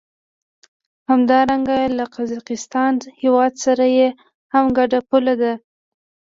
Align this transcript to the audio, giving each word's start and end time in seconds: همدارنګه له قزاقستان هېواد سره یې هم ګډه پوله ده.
همدارنګه 1.09 1.77
له 1.97 2.05
قزاقستان 2.15 2.93
هېواد 3.21 3.53
سره 3.65 3.85
یې 3.97 4.07
هم 4.53 4.65
ګډه 4.77 4.99
پوله 5.09 5.33
ده. 5.41 5.53